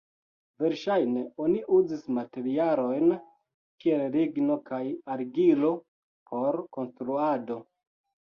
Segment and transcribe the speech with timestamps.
[0.61, 3.11] Verŝajne oni uzis materialojn
[3.83, 4.81] kiel ligno kaj
[5.17, 5.71] argilo
[6.31, 7.59] por konstruado.